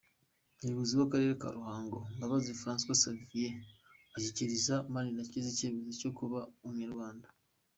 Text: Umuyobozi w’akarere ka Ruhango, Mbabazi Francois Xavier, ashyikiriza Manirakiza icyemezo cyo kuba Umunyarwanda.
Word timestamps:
Umuyobozi 0.59 0.93
w’akarere 0.99 1.33
ka 1.41 1.49
Ruhango, 1.57 1.97
Mbabazi 2.15 2.51
Francois 2.61 3.01
Xavier, 3.19 3.53
ashyikiriza 4.15 4.75
Manirakiza 4.91 5.47
icyemezo 5.53 5.91
cyo 6.01 6.11
kuba 6.17 6.39
Umunyarwanda. 6.63 7.27